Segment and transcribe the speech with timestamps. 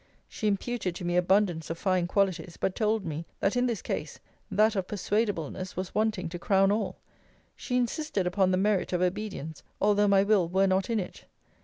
[0.27, 4.19] She imputed to me abundance of fine qualities; but told me, that, in this case,
[4.49, 6.97] that of persuadableness was wanting to crown all.
[7.55, 11.25] She insisted upon the merit of obedience, although my will were not in it.